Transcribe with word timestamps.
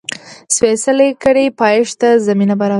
سپېڅلې 0.55 1.09
کړۍ 1.23 1.47
پایښت 1.59 1.95
ته 2.01 2.09
زمینه 2.27 2.55
برابروي. 2.59 2.69